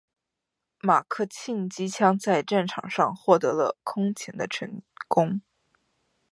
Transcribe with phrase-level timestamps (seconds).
[0.79, 5.41] 马克沁机枪在战场上获得了空前的成功。